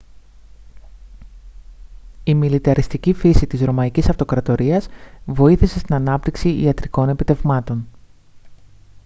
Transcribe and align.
η 2.23 2.33
μιλιταριστική 2.33 3.13
φύση 3.13 3.47
της 3.47 3.61
ρωμαϊκής 3.61 4.09
αυτοκρατορίας 4.09 4.87
βοήθησε 5.25 5.79
στην 5.79 5.95
ανάπτυξη 5.95 6.49
ιατρικών 6.61 7.09
επιτευγμάτων 7.09 7.87